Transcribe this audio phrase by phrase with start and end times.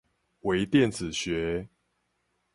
[0.39, 1.69] 微電子學